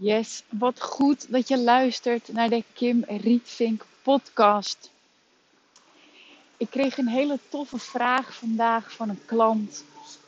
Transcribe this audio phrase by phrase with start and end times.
[0.00, 4.90] Yes, wat goed dat je luistert naar de Kim Rietvink podcast.
[6.56, 9.84] Ik kreeg een hele toffe vraag vandaag van een klant.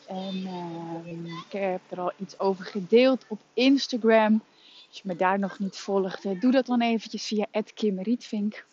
[0.06, 4.42] En eh, ik heb er al iets over gedeeld op Instagram.
[4.88, 8.66] Als je me daar nog niet volgt, doe dat dan eventjes via Kim Rietvink.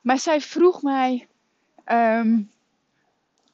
[0.00, 1.26] Maar zij vroeg mij,
[1.84, 2.42] ehm,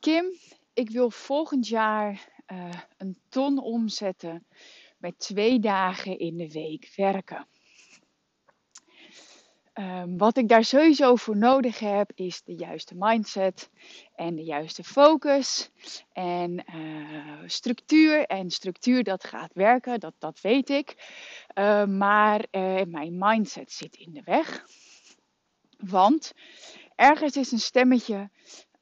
[0.01, 0.25] Kim,
[0.73, 4.45] ik wil volgend jaar eh, een ton omzetten
[5.01, 7.47] met twee dagen in de week werken.
[9.73, 13.71] Ehm, wat ik daar sowieso voor nodig heb, is de juiste mindset
[14.15, 15.71] en de juiste focus
[16.13, 18.27] en uh, structuur.
[18.27, 20.95] En structuur dat gaat werken, dat, dat weet ik.
[21.55, 24.65] Uh, maar uh, mijn mindset zit in de weg.
[25.77, 26.33] Want
[26.95, 28.31] ergens is een stemmetje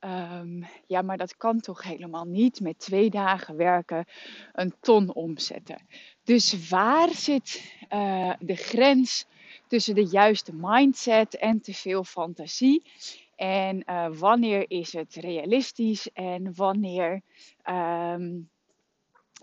[0.00, 4.04] Um, ja, maar dat kan toch helemaal niet met twee dagen werken
[4.52, 5.86] een ton omzetten.
[6.24, 9.26] Dus waar zit uh, de grens
[9.66, 12.90] tussen de juiste mindset en te veel fantasie?
[13.36, 17.22] En uh, wanneer is het realistisch en wanneer
[17.64, 18.48] um,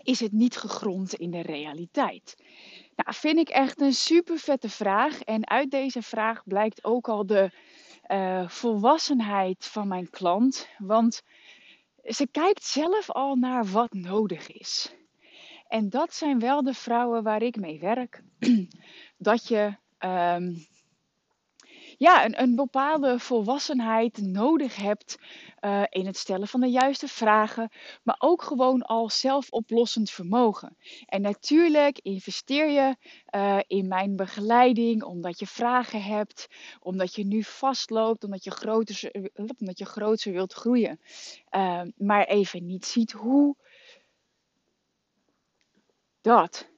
[0.02, 2.36] is het niet gegrond in de realiteit?
[2.96, 5.20] Nou, vind ik echt een super vette vraag.
[5.20, 7.50] En uit deze vraag blijkt ook al de
[8.08, 10.68] uh, volwassenheid van mijn klant.
[10.78, 11.22] Want
[12.04, 14.94] ze kijkt zelf al naar wat nodig is.
[15.68, 18.22] En dat zijn wel de vrouwen waar ik mee werk.
[19.18, 20.66] Dat je um,
[21.98, 25.18] ja, een, een, bepaalde volwassenheid nodig hebt
[25.60, 27.70] uh, in het stellen van de juiste vragen,
[28.02, 30.76] maar ook gewoon al zelfoplossend vermogen.
[31.06, 32.96] En natuurlijk investeer je
[33.34, 36.48] uh, in mijn begeleiding omdat je vragen hebt,
[36.80, 39.10] omdat je nu vastloopt, omdat je groter,
[39.58, 41.00] omdat je groter wilt groeien,
[41.50, 43.56] uh, maar even niet ziet hoe.
[46.20, 46.68] Dat.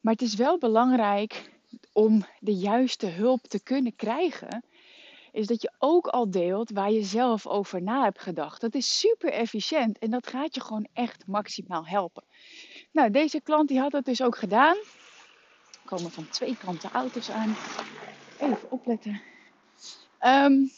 [0.00, 1.57] Maar het is wel belangrijk
[1.98, 4.64] om de juiste hulp te kunnen krijgen,
[5.32, 8.60] is dat je ook al deelt waar je zelf over na hebt gedacht.
[8.60, 12.24] Dat is super efficiënt en dat gaat je gewoon echt maximaal helpen.
[12.92, 14.76] Nou, deze klant die had dat dus ook gedaan.
[14.76, 17.56] Er komen van twee kanten auto's aan.
[18.40, 19.20] Even opletten.
[20.20, 20.70] Um,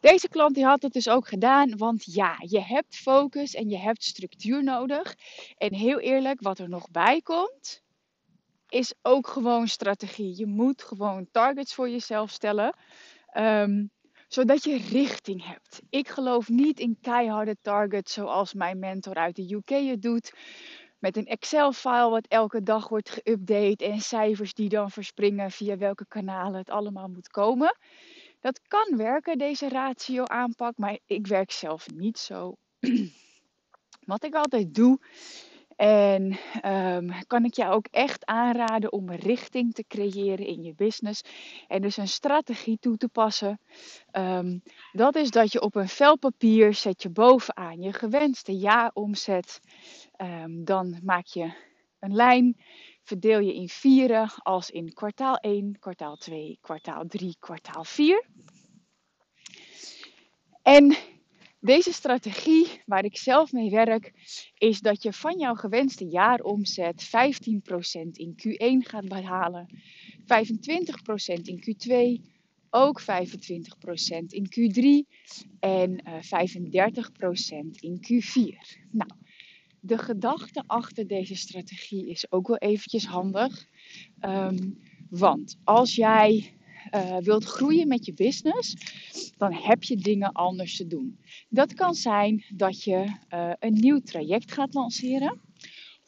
[0.00, 3.78] deze klant die had het dus ook gedaan, want ja, je hebt focus en je
[3.78, 5.16] hebt structuur nodig.
[5.58, 7.84] En heel eerlijk, wat er nog bij komt,
[8.68, 10.36] is ook gewoon strategie.
[10.36, 12.76] Je moet gewoon targets voor jezelf stellen.
[13.36, 13.90] Um,
[14.28, 15.82] zodat je richting hebt.
[15.90, 20.32] Ik geloof niet in keiharde targets zoals mijn mentor uit de UK het doet.
[20.98, 26.06] Met een Excel-file wat elke dag wordt geüpdate en cijfers die dan verspringen via welke
[26.08, 27.76] kanalen het allemaal moet komen.
[28.40, 32.56] Dat kan werken, deze ratio aanpak, maar ik werk zelf niet zo.
[34.06, 34.98] Wat ik altijd doe,
[35.76, 41.22] en um, kan ik jou ook echt aanraden om richting te creëren in je business.
[41.68, 43.60] En dus een strategie toe te passen.
[44.12, 49.60] Um, dat is dat je op een vel papier zet je bovenaan je gewenste jaaromzet.
[50.16, 51.52] Um, dan maak je
[52.00, 52.56] een lijn.
[53.02, 58.24] Verdeel je in vieren als in kwartaal 1, kwartaal 2, kwartaal 3, kwartaal 4.
[60.62, 60.96] En
[61.66, 64.12] deze strategie waar ik zelf mee werk,
[64.58, 67.10] is dat je van jouw gewenste jaaromzet 15%
[68.12, 69.66] in Q1 gaat behalen,
[70.20, 70.24] 25%
[71.42, 72.22] in Q2,
[72.70, 73.04] ook 25%
[74.28, 75.08] in Q3
[75.60, 78.80] en uh, 35% in Q4.
[78.90, 79.10] Nou,
[79.80, 83.66] de gedachte achter deze strategie is ook wel eventjes handig.
[84.20, 84.78] Um,
[85.10, 86.55] want als jij
[86.94, 88.76] uh, wilt groeien met je business,
[89.36, 91.18] dan heb je dingen anders te doen.
[91.48, 95.40] Dat kan zijn dat je uh, een nieuw traject gaat lanceren.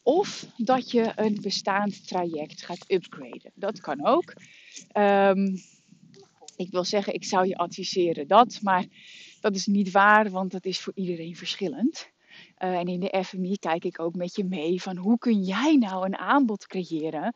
[0.03, 3.53] Of dat je een bestaand traject gaat upgraden.
[3.55, 4.33] Dat kan ook.
[4.97, 5.57] Um,
[6.57, 8.87] ik wil zeggen, ik zou je adviseren dat, maar
[9.41, 12.11] dat is niet waar, want dat is voor iedereen verschillend.
[12.58, 15.76] Uh, en in de FMI kijk ik ook met je mee van hoe kun jij
[15.76, 17.34] nou een aanbod creëren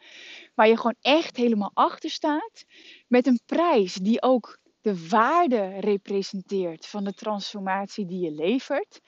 [0.55, 2.65] waar je gewoon echt helemaal achter staat
[3.09, 9.01] met een prijs die ook de waarde representeert van de transformatie die je levert.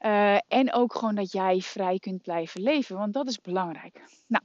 [0.00, 4.02] Uh, en ook gewoon dat jij vrij kunt blijven leven, want dat is belangrijk.
[4.26, 4.44] Nou,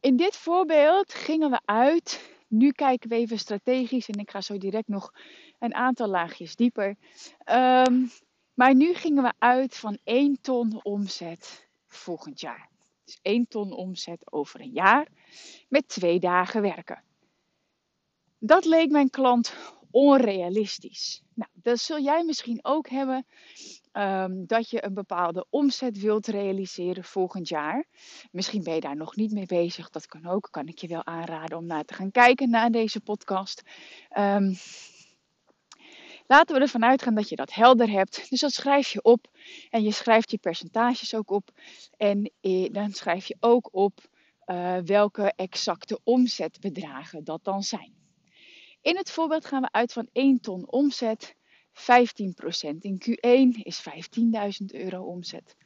[0.00, 2.34] in dit voorbeeld gingen we uit.
[2.48, 5.12] Nu kijken we even strategisch en ik ga zo direct nog
[5.58, 6.96] een aantal laagjes dieper.
[7.52, 8.10] Um,
[8.54, 12.68] maar nu gingen we uit van 1 ton omzet volgend jaar.
[13.04, 15.08] Dus 1 ton omzet over een jaar
[15.68, 17.02] met twee dagen werken.
[18.38, 19.54] Dat leek mijn klant
[19.90, 21.22] onrealistisch.
[21.34, 23.26] Nou, dat zul jij misschien ook hebben.
[23.92, 27.84] Um, dat je een bepaalde omzet wilt realiseren volgend jaar.
[28.30, 29.90] Misschien ben je daar nog niet mee bezig.
[29.90, 30.48] Dat kan ook.
[30.50, 33.62] Kan ik je wel aanraden om naar te gaan kijken naar deze podcast.
[34.18, 34.56] Um,
[36.30, 38.30] laten we ervan uitgaan dat je dat helder hebt.
[38.30, 39.26] Dus dat schrijf je op.
[39.70, 41.50] En je schrijft je percentages ook op.
[41.96, 44.08] En eh, dan schrijf je ook op
[44.46, 47.94] uh, welke exacte omzetbedragen dat dan zijn.
[48.80, 51.34] In het voorbeeld gaan we uit van 1 ton omzet.
[51.34, 51.72] 15%
[52.78, 53.82] in Q1 is
[54.60, 55.56] 15.000 euro omzet.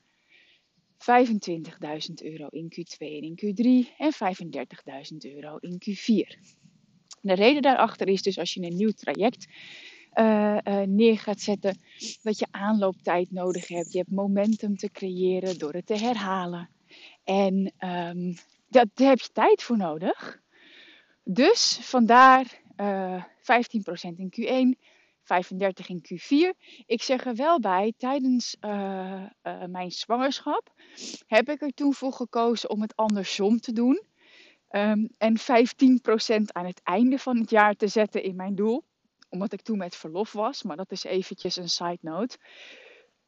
[0.98, 6.62] 25.000 euro in Q2 en in Q3 en 35.000 euro in Q4.
[7.20, 9.46] De reden daarachter is dus als je een nieuw traject
[10.14, 11.78] uh, uh, neer gaat zetten,
[12.22, 13.92] dat je aanlooptijd nodig hebt.
[13.92, 16.68] Je hebt momentum te creëren door het te herhalen.
[17.24, 18.34] En um,
[18.68, 20.42] dat, daar heb je tijd voor nodig.
[21.24, 23.26] Dus vandaar uh, 15%
[24.16, 24.80] in Q1,
[25.22, 26.58] 35 in Q4.
[26.86, 28.56] Ik zeg er wel bij, tijdens
[29.66, 30.72] mijn zwangerschap
[31.26, 34.02] heb ik er toen voor gekozen om het andersom te doen.
[34.70, 35.42] Um, en 15%
[36.46, 38.84] aan het einde van het jaar te zetten in mijn doel.
[39.34, 42.38] Omdat ik toen met verlof was, maar dat is eventjes een side note.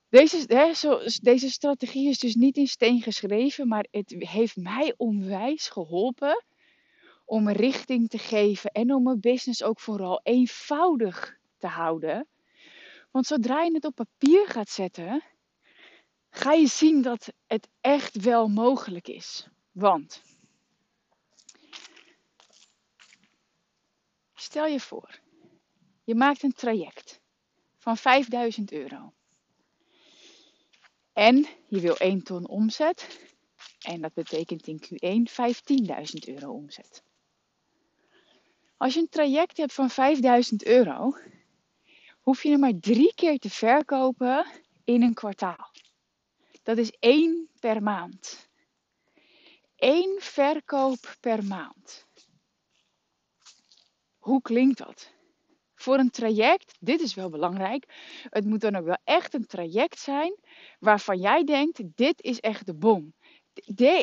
[0.08, 4.94] Deze, hè, zo, deze strategie is dus niet in steen geschreven, maar het heeft mij
[4.96, 6.44] onwijs geholpen
[7.24, 12.28] om richting te geven en om mijn business ook vooral eenvoudig te houden.
[13.10, 15.22] Want zodra je het op papier gaat zetten,
[16.30, 19.48] ga je zien dat het echt wel mogelijk is.
[19.72, 20.22] Want
[24.34, 25.24] stel je voor,
[26.06, 27.20] je maakt een traject
[27.76, 29.12] van 5000 euro.
[31.12, 33.28] En je wil 1 ton omzet.
[33.80, 37.02] En dat betekent in Q1 15.000 euro omzet.
[38.76, 41.16] Als je een traject hebt van 5000 euro,
[42.20, 44.46] hoef je er maar drie keer te verkopen
[44.84, 45.70] in een kwartaal.
[46.62, 48.48] Dat is één per maand.
[49.76, 52.06] Eén verkoop per maand.
[54.18, 55.14] Hoe klinkt dat?
[55.76, 57.84] Voor een traject, dit is wel belangrijk,
[58.22, 60.38] het moet dan ook wel echt een traject zijn
[60.78, 63.14] waarvan jij denkt, dit is echt de bom.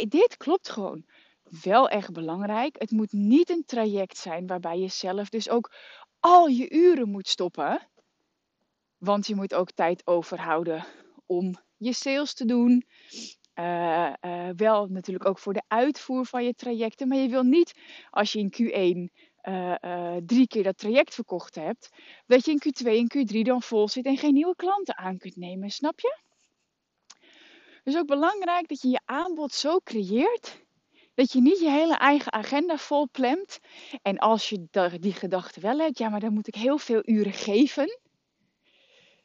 [0.07, 1.05] Dit klopt gewoon.
[1.61, 5.71] Wel echt belangrijk, het moet niet een traject zijn waarbij je zelf dus ook
[6.19, 7.87] al je uren moet stoppen.
[8.97, 10.85] Want je moet ook tijd overhouden
[11.25, 12.85] om je sales te doen.
[13.59, 17.07] Uh, uh, wel natuurlijk ook voor de uitvoer van je trajecten.
[17.07, 17.73] Maar je wil niet
[18.09, 18.53] als je in
[19.09, 21.89] Q1 uh, drie keer dat traject verkocht hebt,
[22.25, 25.35] dat je in Q2 en Q3 dan vol zit en geen nieuwe klanten aan kunt
[25.35, 25.69] nemen.
[25.69, 26.17] Snap je?
[27.83, 30.61] Dus ook belangrijk dat je je aanbod zo creëert
[31.13, 33.59] dat je niet je hele eigen agenda vol plemt.
[34.01, 34.67] En als je
[34.99, 37.99] die gedachte wel hebt, ja, maar dan moet ik heel veel uren geven.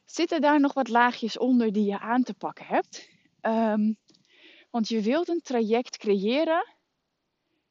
[0.04, 3.08] Zitten daar nog wat laagjes onder die je aan te pakken hebt?
[3.42, 3.96] Um,
[4.70, 6.76] want je wilt een traject creëren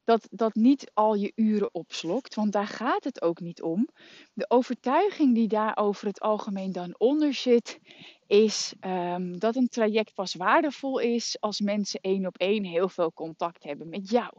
[0.08, 3.90] dat, dat niet al je uren opslokt, want daar gaat het ook niet om.
[4.34, 7.80] De overtuiging die daar over het algemeen dan onder zit,
[8.28, 13.14] is um, dat een traject pas waardevol is als mensen één op één heel veel
[13.14, 14.34] contact hebben met jou.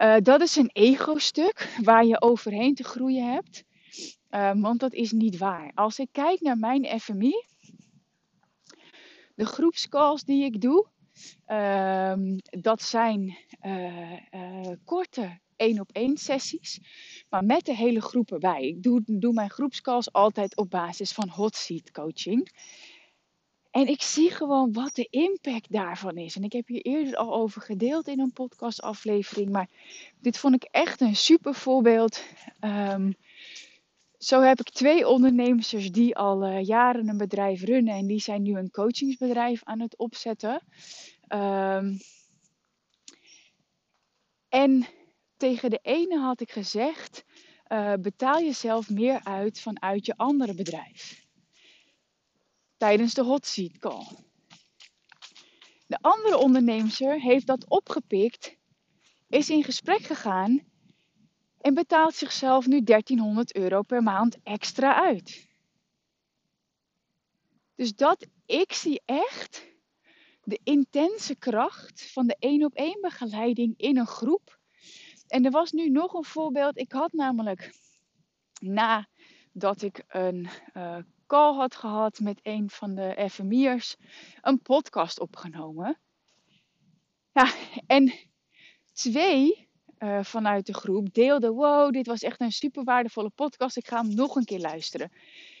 [0.00, 3.64] Uh, dat is een ego-stuk waar je overheen te groeien hebt,
[4.30, 5.72] uh, want dat is niet waar.
[5.74, 7.44] Als ik kijk naar mijn FMI,
[9.34, 10.86] de groepscalls die ik doe,
[12.60, 16.80] dat zijn uh, korte één op één sessies,
[17.28, 18.62] maar met de hele groep erbij.
[18.62, 22.50] Ik doe, doe mijn groepscalls altijd op basis van hot seat coaching.
[23.70, 26.36] En ik zie gewoon wat de impact daarvan is.
[26.36, 29.50] En ik heb hier eerder al over gedeeld in een podcastaflevering.
[29.50, 29.68] Maar
[30.20, 32.24] dit vond ik echt een super voorbeeld.
[32.60, 33.14] Um,
[34.18, 37.94] zo heb ik twee ondernemers die al uh, jaren een bedrijf runnen.
[37.94, 40.62] En die zijn nu een coachingsbedrijf aan het opzetten.
[41.32, 41.98] Um,
[44.48, 44.86] en
[45.36, 47.24] tegen de ene had ik gezegd:
[47.68, 51.26] uh, betaal jezelf meer uit vanuit je andere bedrijf.
[52.76, 54.06] Tijdens de hot seat call.
[55.86, 58.56] De andere ondernemer heeft dat opgepikt,
[59.28, 60.70] is in gesprek gegaan
[61.60, 65.48] En betaalt zichzelf nu 1300 euro per maand extra uit.
[67.74, 69.69] Dus dat, ik zie echt
[70.50, 74.58] de intense kracht van de één op één begeleiding in een groep.
[75.26, 76.78] En er was nu nog een voorbeeld.
[76.78, 77.72] Ik had namelijk
[78.60, 83.96] nadat ik een uh, call had gehad met een van de FMI'ers,
[84.40, 85.98] een podcast opgenomen.
[87.32, 87.52] Ja,
[87.86, 88.12] en
[88.92, 93.76] twee uh, vanuit de groep deelden: Wow, dit was echt een super waardevolle podcast.
[93.76, 95.12] Ik ga hem nog een keer luisteren.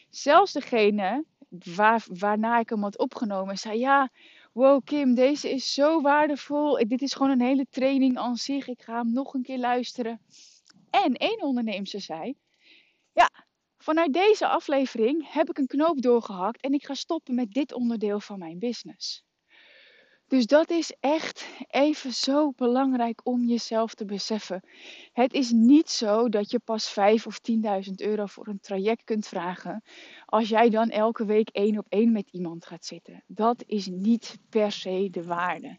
[0.08, 4.10] Zelfs degene waar, waarna ik hem had opgenomen zei: Ja,
[4.52, 6.88] wow Kim, deze is zo waardevol.
[6.88, 8.68] Dit is gewoon een hele training aan zich.
[8.68, 10.20] Ik ga hem nog een keer luisteren.
[10.90, 12.34] En één onderneemster zei,
[13.12, 13.30] ja,
[13.76, 18.20] vanuit deze aflevering heb ik een knoop doorgehakt en ik ga stoppen met dit onderdeel
[18.20, 19.24] van mijn business.
[20.30, 24.62] Dus dat is echt even zo belangrijk om jezelf te beseffen.
[25.12, 27.40] Het is niet zo dat je pas 5 of
[27.86, 29.82] 10.000 euro voor een traject kunt vragen
[30.26, 33.24] als jij dan elke week één op één met iemand gaat zitten.
[33.26, 35.78] Dat is niet per se de waarde.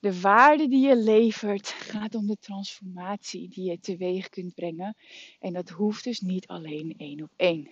[0.00, 4.96] De waarde die je levert gaat om de transformatie die je teweeg kunt brengen.
[5.40, 7.68] En dat hoeft dus niet alleen één op één.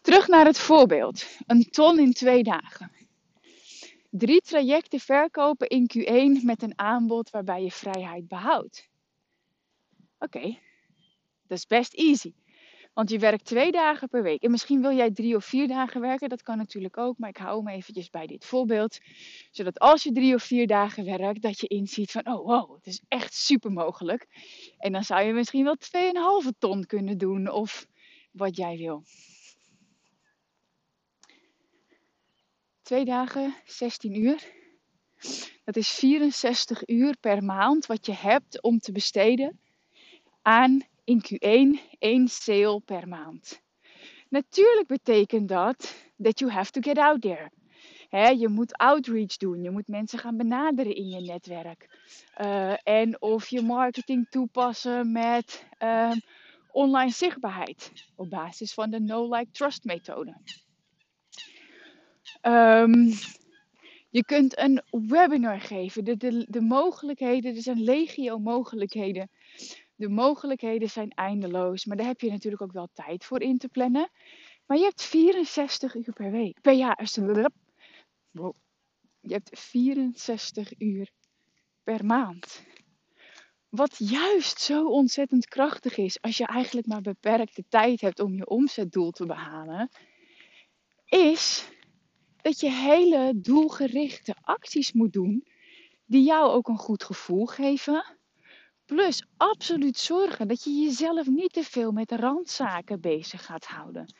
[0.00, 1.26] Terug naar het voorbeeld.
[1.46, 2.93] Een ton in twee dagen
[4.16, 8.88] drie trajecten verkopen in Q1 met een aanbod waarbij je vrijheid behoudt.
[10.18, 10.58] Oké,
[11.46, 12.32] dat is best easy.
[12.92, 14.42] Want je werkt twee dagen per week.
[14.42, 16.28] En misschien wil jij drie of vier dagen werken.
[16.28, 17.18] Dat kan natuurlijk ook.
[17.18, 18.98] Maar ik hou me eventjes bij dit voorbeeld.
[19.50, 22.26] Zodat als je drie of vier dagen werkt, dat je inziet van...
[22.26, 24.26] Oh wow, het is echt super mogelijk.
[24.78, 25.76] En dan zou je misschien wel
[26.44, 27.50] 2,5 ton kunnen doen.
[27.50, 27.86] Of
[28.32, 29.04] wat jij wil.
[32.84, 34.52] Twee dagen, 16 uur.
[35.64, 39.60] Dat is 64 uur per maand wat je hebt om te besteden
[40.42, 43.60] aan in Q1 één sale per maand.
[44.28, 47.50] Natuurlijk betekent dat dat you have to get out there.
[48.36, 51.88] je moet outreach doen, je moet mensen gaan benaderen in je netwerk.
[52.40, 56.12] Uh, en of je marketing toepassen met uh,
[56.72, 60.34] online zichtbaarheid op basis van de no-like-trust methode.
[62.46, 63.12] Um,
[64.10, 66.04] je kunt een webinar geven.
[66.04, 69.30] De, de, de mogelijkheden, er zijn legio mogelijkheden.
[69.94, 71.84] De mogelijkheden zijn eindeloos.
[71.84, 74.10] Maar daar heb je natuurlijk ook wel tijd voor in te plannen.
[74.66, 76.60] Maar je hebt 64 uur per week.
[76.60, 77.10] Per jaar.
[79.20, 81.10] Je hebt 64 uur
[81.82, 82.64] per maand.
[83.68, 88.46] Wat juist zo ontzettend krachtig is als je eigenlijk maar beperkte tijd hebt om je
[88.46, 89.90] omzetdoel te behalen,
[91.04, 91.68] is
[92.44, 95.46] dat je hele doelgerichte acties moet doen
[96.04, 98.04] die jou ook een goed gevoel geven.
[98.84, 104.14] Plus absoluut zorgen dat je jezelf niet te veel met randzaken bezig gaat houden.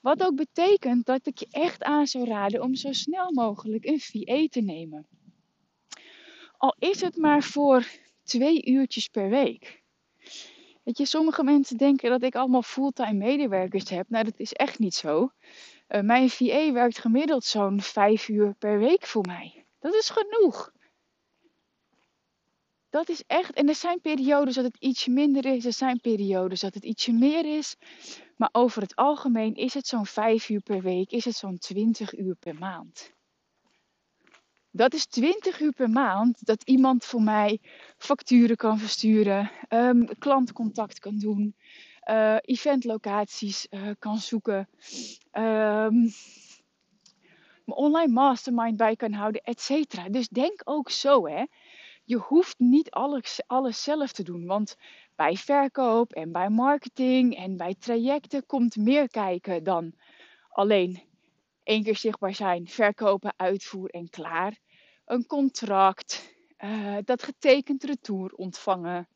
[0.00, 4.00] Wat ook betekent dat ik je echt aan zou raden om zo snel mogelijk een
[4.00, 5.06] VA te nemen.
[6.56, 7.86] Al is het maar voor
[8.24, 9.82] twee uurtjes per week.
[10.82, 14.08] Weet je, sommige mensen denken dat ik allemaal fulltime medewerkers heb.
[14.08, 15.30] Nou, dat is echt niet zo.
[15.92, 19.66] Uh, mijn VA werkt gemiddeld zo'n vijf uur per week voor mij.
[19.78, 20.72] Dat is genoeg.
[22.90, 23.52] Dat is echt.
[23.52, 25.64] En er zijn periodes dat het iets minder is.
[25.64, 27.76] Er zijn periodes dat het ietsje meer is.
[28.36, 31.10] Maar over het algemeen is het zo'n 5 uur per week.
[31.10, 33.12] Is het zo'n 20 uur per maand.
[34.70, 37.60] Dat is 20 uur per maand dat iemand voor mij
[37.98, 41.56] facturen kan versturen, um, klantcontact kan doen,
[42.10, 44.68] uh, eventlocaties uh, kan zoeken,
[45.32, 46.12] um,
[47.64, 50.12] mijn online mastermind bij kan houden, etc.
[50.12, 51.44] Dus denk ook zo, hè.
[52.04, 54.76] Je hoeft niet alles, alles zelf te doen, want
[55.16, 59.92] bij verkoop en bij marketing en bij trajecten komt meer kijken dan
[60.48, 61.02] alleen
[61.62, 64.58] één keer zichtbaar zijn, verkopen, uitvoer en klaar.
[65.04, 69.08] Een contract, uh, dat getekend retour ontvangen,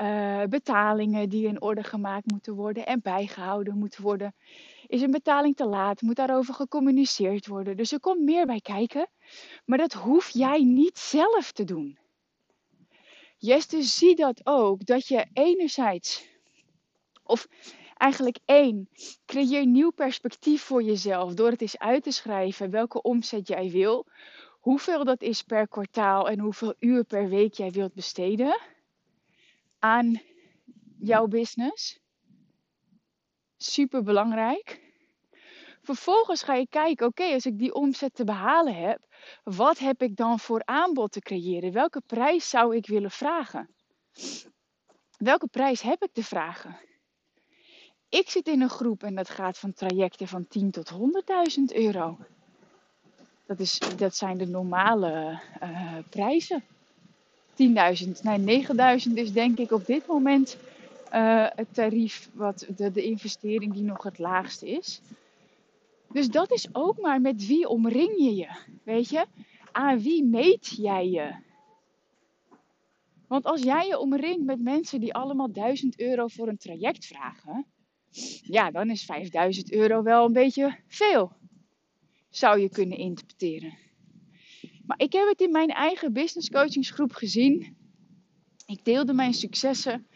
[0.00, 4.34] uh, betalingen die in orde gemaakt moeten worden en bijgehouden moeten worden.
[4.86, 6.02] Is een betaling te laat?
[6.02, 7.76] Moet daarover gecommuniceerd worden?
[7.76, 9.08] Dus er komt meer bij kijken,
[9.64, 11.98] maar dat hoef jij niet zelf te doen.
[13.38, 16.28] Dus zie dat ook, dat je enerzijds,
[17.22, 17.46] of
[17.94, 18.88] eigenlijk één,
[19.26, 24.06] creëer nieuw perspectief voor jezelf door het eens uit te schrijven welke omzet jij wil,
[24.60, 28.60] hoeveel dat is per kwartaal en hoeveel uur per week jij wilt besteden
[29.78, 30.20] aan
[30.98, 32.00] jouw business.
[33.56, 34.86] Super belangrijk.
[35.82, 39.06] Vervolgens ga je kijken, oké, als ik die omzet te behalen heb,
[39.42, 41.72] wat heb ik dan voor aanbod te creëren?
[41.72, 43.76] Welke prijs zou ik willen vragen?
[45.18, 46.76] welke prijs heb ik te vragen?
[48.08, 50.98] Ik zit in een groep en dat gaat van trajecten van 10 tot 100.000
[51.66, 52.18] euro.
[53.46, 56.64] Dat, is, dat zijn de normale uh, prijzen.
[57.62, 58.66] 10.000, nee
[59.08, 60.56] 9.000 is denk ik op dit moment
[61.14, 65.00] uh, het tarief, wat de, de investering die nog het laagste is.
[66.12, 68.48] Dus dat is ook maar met wie omring je je.
[68.82, 69.26] Weet je,
[69.72, 71.34] aan wie meet jij je?
[73.28, 77.66] Want als jij je omringt met mensen die allemaal 1000 euro voor een traject vragen,
[78.42, 81.32] ja, dan is 5000 euro wel een beetje veel.
[82.30, 83.87] Zou je kunnen interpreteren.
[84.88, 87.76] Maar ik heb het in mijn eigen business coachingsgroep gezien.
[88.66, 90.06] Ik deelde mijn successen.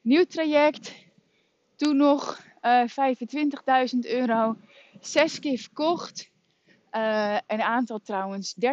[0.00, 0.94] Nieuw traject.
[1.76, 3.16] Toen nog uh, eh,
[3.94, 4.56] 25.000 euro.
[5.00, 6.30] Zes keer verkocht.
[6.92, 8.70] Uh, een aantal trouwens 30.000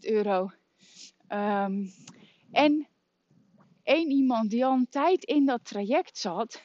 [0.00, 0.50] euro.
[1.28, 1.90] Um,
[2.52, 2.88] en
[3.82, 6.62] één iemand die al een tijd in dat traject zat,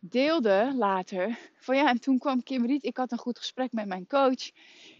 [0.00, 3.86] deelde later van ja, en toen kwam Kim Riet, ik had een goed gesprek met
[3.86, 4.50] mijn coach.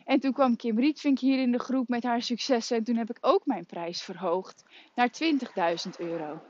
[0.05, 2.77] En toen kwam Kim Rietvink hier in de groep met haar successen.
[2.77, 4.65] En toen heb ik ook mijn prijs verhoogd
[4.95, 5.11] naar
[5.87, 6.41] 20.000 euro.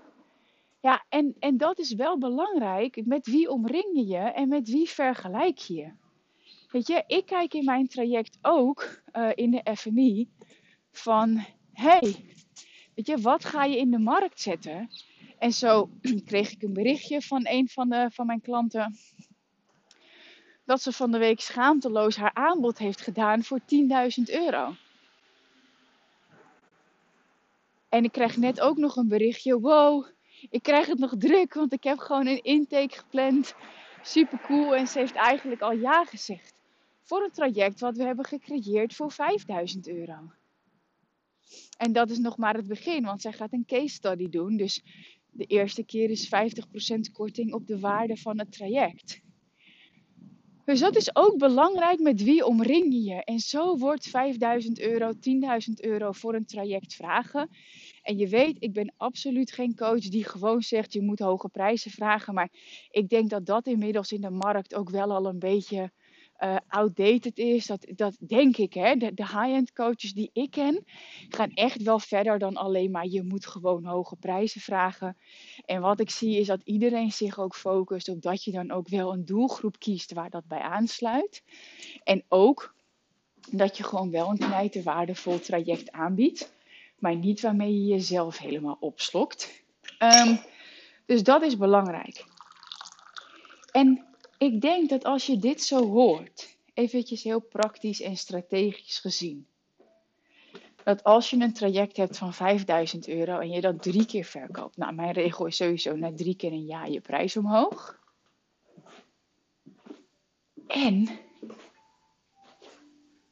[0.80, 3.06] Ja, en, en dat is wel belangrijk.
[3.06, 5.92] Met wie omring je je en met wie vergelijk je?
[6.70, 10.28] Weet je, ik kijk in mijn traject ook uh, in de FMI
[10.90, 12.16] van, hey,
[12.94, 14.88] weet je, wat ga je in de markt zetten?
[15.38, 15.90] En zo
[16.24, 18.96] kreeg ik een berichtje van een van, de, van mijn klanten.
[20.64, 23.66] Dat ze van de week schaamteloos haar aanbod heeft gedaan voor 10.000
[24.24, 24.74] euro.
[27.88, 29.60] En ik krijg net ook nog een berichtje.
[29.60, 30.06] Wow,
[30.50, 33.54] ik krijg het nog druk, want ik heb gewoon een intake gepland.
[34.02, 34.74] Super cool.
[34.74, 36.54] En ze heeft eigenlijk al ja gezegd.
[37.02, 40.32] Voor een traject wat we hebben gecreëerd voor 5000 euro.
[41.76, 44.56] En dat is nog maar het begin, want zij gaat een case study doen.
[44.56, 44.82] Dus
[45.38, 49.20] de eerste keer is 50% korting op de waarde van het traject.
[50.64, 53.24] Dus dat is ook belangrijk met wie omring je.
[53.24, 55.18] En zo wordt 5000 euro, 10.000
[55.74, 57.48] euro voor een traject vragen.
[58.02, 61.90] En je weet, ik ben absoluut geen coach die gewoon zegt je moet hoge prijzen
[61.90, 62.34] vragen.
[62.34, 62.50] Maar
[62.90, 65.92] ik denk dat dat inmiddels in de markt ook wel al een beetje
[66.38, 67.66] uh, outdated is.
[67.66, 68.74] Dat, dat denk ik.
[68.74, 68.96] Hè?
[68.96, 70.84] De, high-end coaches die ik ken
[71.28, 75.16] gaan echt wel verder dan alleen maar je moet gewoon hoge prijzen vragen.
[75.64, 78.88] En wat ik zie is dat iedereen zich ook focust op dat je dan ook
[78.88, 81.42] wel een doelgroep kiest waar dat bij aansluit.
[82.04, 82.74] En ook
[83.50, 86.56] dat je gewoon wel een knijter waardevol traject aanbiedt.
[86.98, 89.64] Maar niet waarmee je jezelf helemaal opslokt.
[89.98, 90.40] Um,
[91.06, 92.24] dus dat is belangrijk.
[93.72, 94.07] En
[94.38, 99.46] ik denk dat als je dit zo hoort, eventjes heel praktisch en strategisch gezien,
[100.84, 104.76] dat als je een traject hebt van 5000 euro en je dat drie keer verkoopt,
[104.76, 107.98] nou mijn regel is sowieso na drie keer een jaar je prijs omhoog.
[110.66, 111.08] En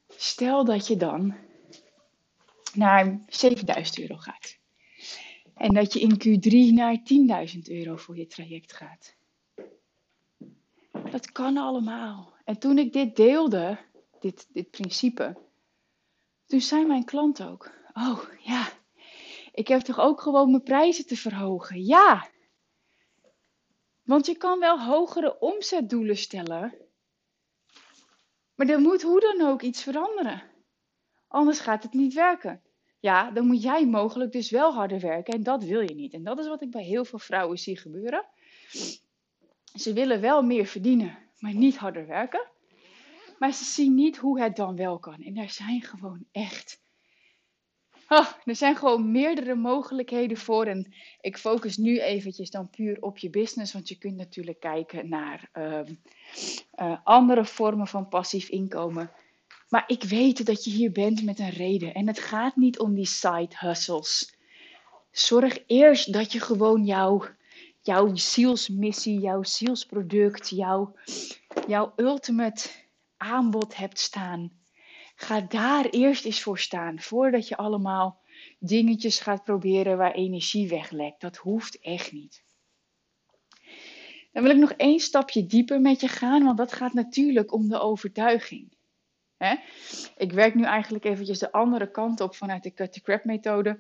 [0.09, 1.35] stel dat je dan
[2.75, 4.59] naar 7000 euro gaat.
[5.55, 6.99] En dat je in Q3 naar
[7.55, 9.16] 10.000 euro voor je traject gaat.
[11.11, 12.35] Dat kan allemaal.
[12.45, 13.79] En toen ik dit deelde,
[14.21, 15.37] dit, dit principe,
[16.47, 18.69] toen zei mijn klant ook: Oh ja,
[19.53, 21.85] ik heb toch ook gewoon mijn prijzen te verhogen?
[21.85, 22.29] Ja.
[24.03, 26.75] Want je kan wel hogere omzetdoelen stellen,
[28.55, 30.43] maar er moet hoe dan ook iets veranderen.
[31.29, 32.63] Anders gaat het niet werken.
[33.01, 36.13] Ja, dan moet jij mogelijk dus wel harder werken en dat wil je niet.
[36.13, 38.27] En dat is wat ik bij heel veel vrouwen zie gebeuren.
[39.77, 42.47] Ze willen wel meer verdienen, maar niet harder werken.
[43.39, 45.23] Maar ze zien niet hoe het dan wel kan.
[45.23, 46.81] En er zijn gewoon echt.
[48.09, 50.67] Oh, er zijn gewoon meerdere mogelijkheden voor.
[50.67, 53.73] En ik focus nu eventjes dan puur op je business.
[53.73, 55.81] Want je kunt natuurlijk kijken naar uh,
[56.81, 59.11] uh, andere vormen van passief inkomen.
[59.69, 61.95] Maar ik weet dat je hier bent met een reden.
[61.95, 64.35] En het gaat niet om die side hustles.
[65.11, 67.25] Zorg eerst dat je gewoon jouw
[67.87, 70.97] jouw zielsmissie, jouw zielsproduct, jouw,
[71.67, 72.69] jouw ultimate
[73.17, 74.53] aanbod hebt staan.
[75.15, 78.21] Ga daar eerst eens voor staan, voordat je allemaal
[78.59, 81.21] dingetjes gaat proberen waar energie weglekt.
[81.21, 82.45] Dat hoeft echt niet.
[84.33, 87.69] Dan wil ik nog één stapje dieper met je gaan, want dat gaat natuurlijk om
[87.69, 88.75] de overtuiging.
[90.17, 93.79] Ik werk nu eigenlijk eventjes de andere kant op vanuit de Cut the Crap methode.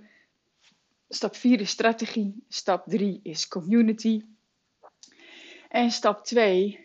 [1.08, 2.44] Stap 4 is strategie.
[2.48, 4.22] Stap 3 is community.
[5.68, 6.78] En stap 2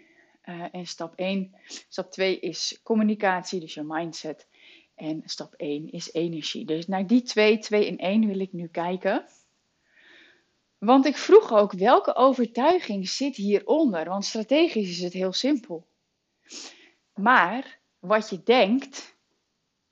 [0.46, 1.56] uh, eh, en stap 1.
[1.90, 4.48] Stap 2 is communicatie, dus je mindset.
[4.96, 6.66] En stap 1 is energie.
[6.66, 9.26] Dus naar die 2, 2 en 1 wil ik nu kijken.
[10.78, 14.10] Want ik vroeg ook welke overtuiging zit hieronder?
[14.10, 15.88] Want strategisch is het heel simpel.
[17.14, 19.16] Maar wat je denkt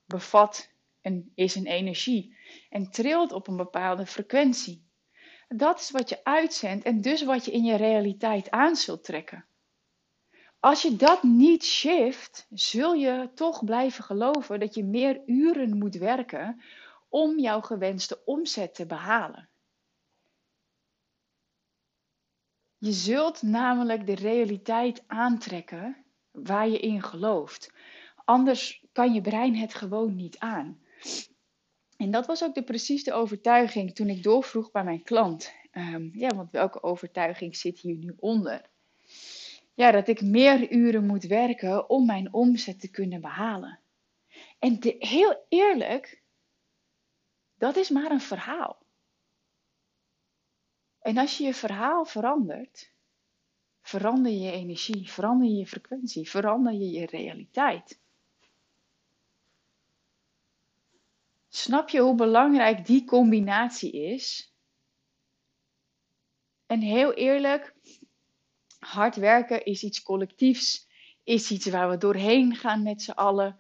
[0.06, 0.70] bevat
[1.02, 2.38] een, is een energie
[2.70, 4.88] en trilt op een bepaalde frequentie.
[5.48, 9.46] Dat is wat je uitzendt en dus wat je in je realiteit aan zult trekken.
[10.60, 15.96] Als je dat niet shift, zul je toch blijven geloven dat je meer uren moet
[15.96, 16.62] werken
[17.10, 19.50] om jouw gewenste omzet te behalen.
[22.78, 27.74] Je zult namelijk de realiteit aantrekken waar je in gelooft.
[28.26, 30.82] Anders kan je brein het gewoon niet aan.
[32.00, 35.54] En dat was ook de, precies de overtuiging toen ik doorvroeg bij mijn klant.
[35.72, 38.70] Um, ja, want welke overtuiging zit hier nu onder?
[39.74, 43.80] Ja, dat ik meer uren moet werken om mijn omzet te kunnen behalen.
[44.60, 46.22] En heel eerlijk,
[47.58, 48.78] dat is maar een verhaal.
[51.00, 52.92] En als je je verhaal verandert,
[53.82, 58.00] verander je energie, verander je frequentie, verander je je realiteit.
[61.50, 64.54] Snap je hoe belangrijk die combinatie is?
[66.66, 67.76] En heel eerlijk,
[68.80, 70.88] hard werken is iets collectiefs,
[71.24, 73.60] is iets waar we doorheen gaan met z'n allen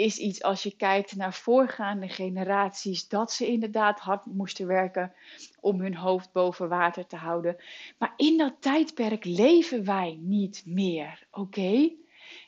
[0.00, 5.12] is iets als je kijkt naar voorgaande generaties, dat ze inderdaad hard moesten werken
[5.60, 7.56] om hun hoofd boven water te houden.
[7.98, 11.92] Maar in dat tijdperk leven wij niet meer, oké?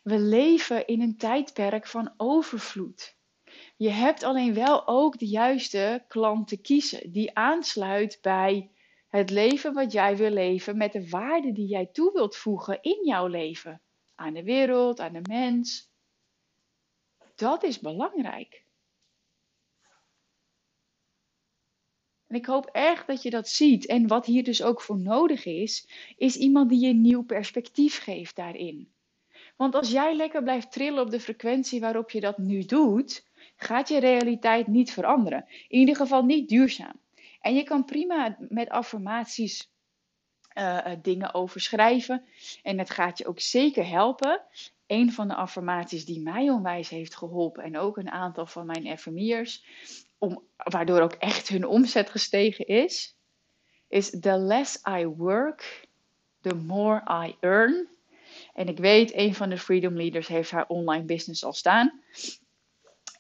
[0.03, 3.17] We leven in een tijdperk van overvloed.
[3.77, 8.71] Je hebt alleen wel ook de juiste klant te kiezen, die aansluit bij
[9.09, 13.07] het leven wat jij wil leven, met de waarde die jij toe wilt voegen in
[13.07, 13.83] jouw leven.
[14.15, 15.91] Aan de wereld, aan de mens,
[17.35, 18.65] dat is belangrijk.
[22.27, 23.87] En ik hoop echt dat je dat ziet.
[23.87, 27.99] En wat hier dus ook voor nodig is, is iemand die je een nieuw perspectief
[27.99, 28.93] geeft daarin.
[29.57, 33.27] Want als jij lekker blijft trillen op de frequentie waarop je dat nu doet,
[33.63, 35.45] gaat je realiteit niet veranderen.
[35.69, 37.01] In ieder geval niet duurzaam.
[37.41, 39.71] En je kan prima met affirmaties
[40.59, 42.25] uh, dingen overschrijven.
[42.63, 44.43] En het gaat je ook zeker helpen
[44.93, 48.99] een van de affirmaties die mij onwijs heeft geholpen en ook een aantal van mijn
[48.99, 49.65] FMI'ers,
[50.57, 53.17] waardoor ook echt hun omzet gestegen is,
[53.89, 55.89] is the less I work,
[56.41, 57.89] the more I earn.
[58.55, 62.01] En ik weet, een van de Freedom Leaders heeft haar online business al staan.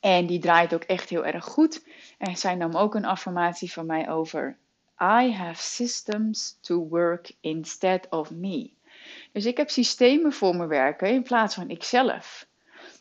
[0.02, 1.84] En die draait ook echt heel erg goed.
[2.18, 4.58] En zij nam ook een affirmatie van mij over.
[5.00, 8.70] I have systems to work instead of me.
[9.32, 12.46] Dus ik heb systemen voor me werken in plaats van ikzelf.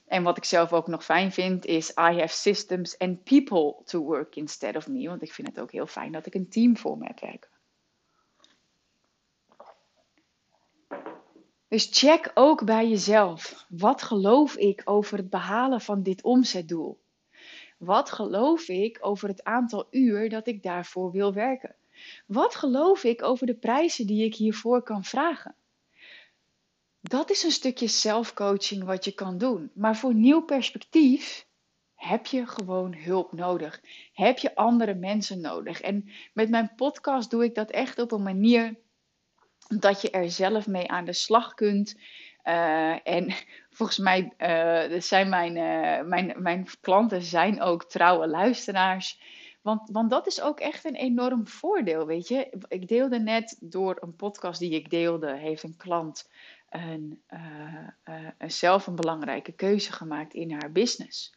[0.07, 3.99] En wat ik zelf ook nog fijn vind is I have systems and people to
[3.99, 5.07] work instead of me.
[5.07, 7.50] Want ik vind het ook heel fijn dat ik een team voor me heb werken.
[11.71, 13.65] Dus check ook bij jezelf.
[13.69, 16.99] Wat geloof ik over het behalen van dit omzetdoel?
[17.77, 21.75] Wat geloof ik over het aantal uur dat ik daarvoor wil werken?
[22.25, 25.55] Wat geloof ik over de prijzen die ik hiervoor kan vragen?
[27.01, 29.71] Dat is een stukje zelfcoaching wat je kan doen.
[29.73, 31.47] Maar voor nieuw perspectief
[31.95, 33.81] heb je gewoon hulp nodig.
[34.13, 35.81] Heb je andere mensen nodig.
[35.81, 38.75] En met mijn podcast doe ik dat echt op een manier
[39.79, 41.95] dat je er zelf mee aan de slag kunt.
[42.43, 43.33] Uh, en
[43.77, 49.21] volgens mij uh, zijn mijn, uh, mijn, mijn klanten zijn ook trouwe luisteraars.
[49.61, 52.65] Want, want dat is ook echt een enorm voordeel, weet je.
[52.67, 56.29] Ik deelde net door een podcast die ik deelde, heeft een klant
[56.69, 57.21] een,
[58.47, 61.33] zelf een belangrijke keuze gemaakt in haar business.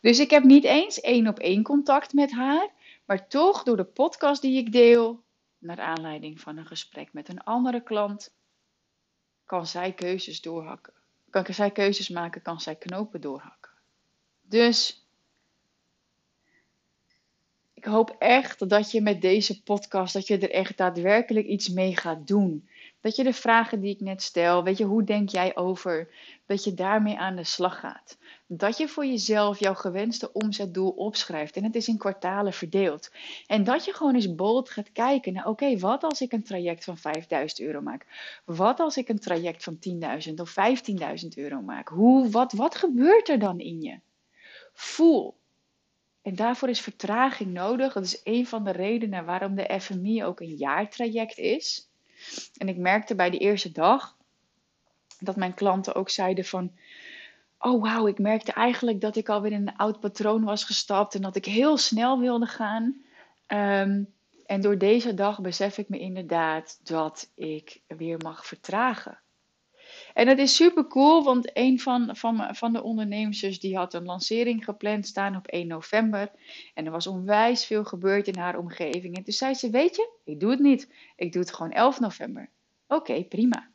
[0.00, 2.70] Dus ik heb niet eens één op één contact met haar,
[3.04, 5.22] maar toch door de podcast die ik deel,
[5.64, 8.32] naar aanleiding van een gesprek met een andere klant,
[9.44, 10.92] kan zij keuzes doorhakken.
[11.30, 13.70] Kan zij keuzes maken, kan zij knopen doorhakken.
[14.42, 15.06] Dus
[17.74, 21.96] ik hoop echt dat je met deze podcast, dat je er echt daadwerkelijk iets mee
[21.96, 22.68] gaat doen.
[23.00, 26.08] Dat je de vragen die ik net stel, weet je, hoe denk jij over,
[26.46, 28.18] dat je daarmee aan de slag gaat.
[28.56, 33.10] Dat je voor jezelf jouw gewenste omzetdoel opschrijft en het is in kwartalen verdeeld.
[33.46, 36.84] En dat je gewoon eens bold gaat kijken naar, oké, wat als ik een traject
[36.84, 38.06] van 5000 euro maak?
[38.44, 39.78] Wat als ik een traject van
[40.28, 40.54] 10.000 of
[41.22, 41.88] 15.000 euro maak?
[41.88, 43.98] Hoe, wat, wat gebeurt er dan in je?
[44.72, 45.36] Voel.
[46.22, 47.92] En daarvoor is vertraging nodig.
[47.92, 51.88] Dat is een van de redenen waarom de FMI ook een jaartraject is.
[52.56, 54.16] En ik merkte bij de eerste dag
[55.18, 56.72] dat mijn klanten ook zeiden van,
[57.64, 61.22] oh wauw, ik merkte eigenlijk dat ik alweer in een oud patroon was gestapt en
[61.22, 63.02] dat ik heel snel wilde gaan.
[63.48, 64.12] Um,
[64.46, 69.18] En door deze dag besef ik me inderdaad dat ik weer mag vertragen.
[70.14, 74.04] En dat is super cool, want een van, van, van de ondernemers die had een
[74.04, 76.30] lancering gepland staan op 1 november.
[76.74, 79.16] En er was onwijs veel gebeurd in haar omgeving.
[79.16, 80.92] En toen zei ze, weet je, ik doe het niet.
[81.16, 82.50] Ik doe het gewoon 11 november.
[82.86, 83.73] Oké, prima.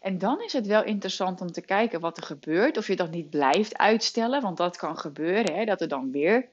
[0.00, 2.76] En dan is het wel interessant om te kijken wat er gebeurt.
[2.76, 5.54] Of je dat niet blijft uitstellen, want dat kan gebeuren.
[5.54, 6.48] Hè, dat er dan weer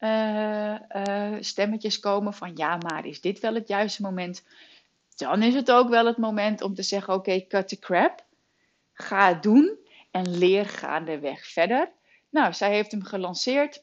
[0.00, 4.44] uh, uh, stemmetjes komen van ja, maar is dit wel het juiste moment?
[5.16, 8.24] Dan is het ook wel het moment om te zeggen: oké, cut the crap.
[8.92, 9.78] Ga het doen
[10.10, 11.90] en leer gaandeweg verder.
[12.30, 13.82] Nou, zij heeft hem gelanceerd.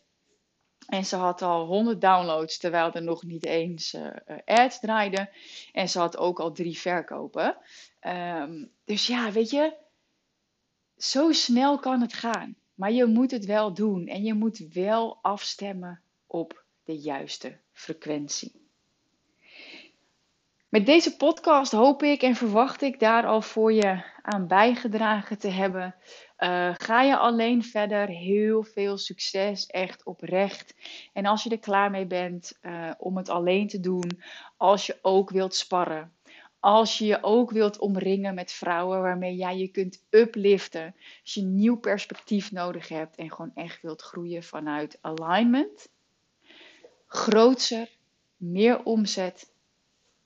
[0.87, 4.07] En ze had al 100 downloads terwijl er nog niet eens uh,
[4.45, 5.29] ads draaiden.
[5.71, 7.57] En ze had ook al drie verkopen.
[8.01, 9.73] Um, dus ja, weet je,
[10.97, 12.55] zo snel kan het gaan.
[12.73, 18.64] Maar je moet het wel doen en je moet wel afstemmen op de juiste frequentie.
[20.75, 25.47] Met deze podcast hoop ik en verwacht ik daar al voor je aan bijgedragen te
[25.47, 25.95] hebben.
[26.39, 30.75] Uh, ga je alleen verder, heel veel succes, echt oprecht.
[31.13, 34.21] En als je er klaar mee bent uh, om het alleen te doen,
[34.57, 36.13] als je ook wilt sparren,
[36.59, 41.41] als je je ook wilt omringen met vrouwen waarmee jij je kunt upliften, als je
[41.41, 45.89] een nieuw perspectief nodig hebt en gewoon echt wilt groeien vanuit alignment,
[47.07, 47.89] grootser,
[48.37, 49.53] meer omzet,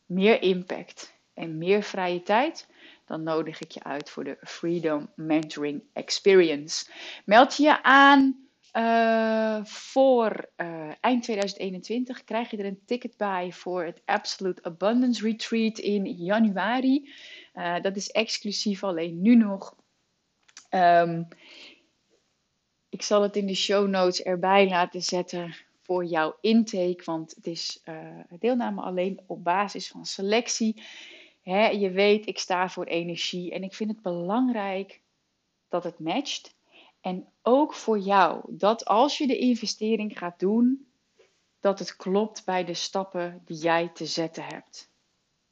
[0.09, 2.67] meer impact en meer vrije tijd,
[3.05, 6.91] dan nodig ik je uit voor de Freedom Mentoring Experience.
[7.25, 12.23] Meld je je aan uh, voor uh, eind 2021.
[12.23, 17.13] Krijg je er een ticket bij voor het Absolute Abundance Retreat in januari.
[17.53, 19.75] Uh, dat is exclusief alleen nu nog.
[20.69, 21.27] Um,
[22.89, 25.55] ik zal het in de show notes erbij laten zetten
[25.89, 27.01] voor jouw intake.
[27.03, 27.95] Want het is uh,
[28.39, 30.83] deelname alleen op basis van selectie.
[31.41, 35.01] Hè, je weet, ik sta voor energie en ik vind het belangrijk
[35.69, 36.55] dat het matcht.
[37.01, 40.87] En ook voor jou, dat als je de investering gaat doen,
[41.59, 44.89] dat het klopt bij de stappen die jij te zetten hebt.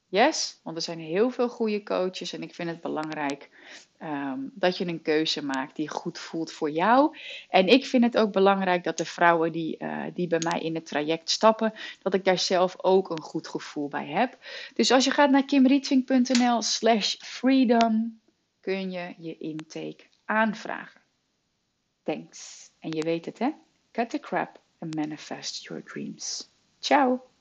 [0.06, 3.50] Yes, want er zijn heel veel goede coaches en ik vind het belangrijk
[4.03, 7.17] um, dat je een keuze maakt die goed voelt voor jou.
[7.49, 10.75] En ik vind het ook belangrijk dat de vrouwen die, uh, die bij mij in
[10.75, 14.38] het traject stappen, dat ik daar zelf ook een goed gevoel bij heb.
[14.73, 18.19] Dus als je gaat naar kimrietvink.nl slash freedom,
[18.60, 21.01] kun je je intake aanvragen.
[22.03, 22.69] Thanks.
[22.79, 23.49] En je weet het hè?
[23.91, 26.49] Cut the crap and manifest your dreams.
[26.79, 27.37] Ciao!